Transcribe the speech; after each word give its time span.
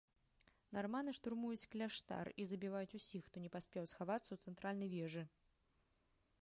Нарманы 0.75 1.11
штурмуюць 1.17 1.67
кляштар 1.75 2.31
і 2.43 2.47
забіваюць 2.53 2.97
усіх, 3.01 3.21
хто 3.27 3.35
не 3.45 3.49
паспеў 3.57 3.87
схавацца 3.91 4.27
ў 4.31 4.37
цэнтральнай 4.49 4.89
вежы. 4.97 5.23